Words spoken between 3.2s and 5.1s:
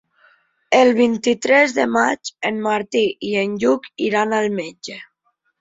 i en Lluc iran al metge.